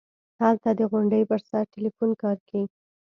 [0.41, 2.63] هلته د غونډۍ پر سر ټېلفون کار کيي.